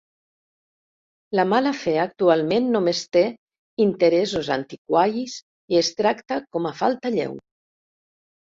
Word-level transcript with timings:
La 1.39 1.43
mala 1.49 1.73
fe 1.81 1.93
actualment 2.03 2.71
només 2.77 3.01
té 3.17 3.23
interessos 3.85 4.49
antiquaris 4.57 5.37
i 5.75 5.81
es 5.83 5.93
tracta 6.01 6.39
com 6.55 6.71
a 6.73 6.77
falta 6.81 7.17
lleu. 7.21 7.39